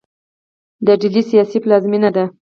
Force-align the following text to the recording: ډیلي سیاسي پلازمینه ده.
ډیلي 0.87 1.21
سیاسي 1.31 1.57
پلازمینه 1.63 2.09
ده. 2.15 2.25